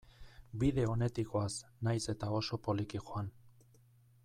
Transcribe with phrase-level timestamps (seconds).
[0.61, 1.51] Bide onetik goaz,
[1.89, 3.31] nahiz eta oso poliki joan.